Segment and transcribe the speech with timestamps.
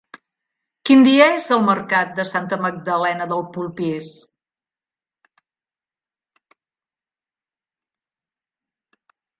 [0.89, 4.09] Quin dia és el mercat de Santa Magdalena de Polpís?